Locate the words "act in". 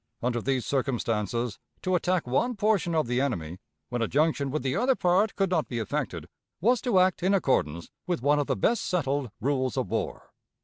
6.99-7.35